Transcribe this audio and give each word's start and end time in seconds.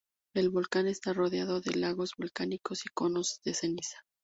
El 0.33 0.49
volcán 0.49 0.87
está 0.87 1.13
rodeado 1.13 1.61
de 1.61 1.75
lagos 1.75 2.15
volcánicos 2.17 2.87
y 2.87 2.89
conos 2.89 3.39
de 3.45 3.53
ceniza. 3.53 3.99